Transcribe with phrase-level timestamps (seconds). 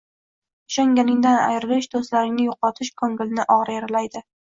[0.73, 4.25] Ishonganingdan ayrilish, doʻstlaringni yoʻqotish koʻngilni ogʻir yaralaydi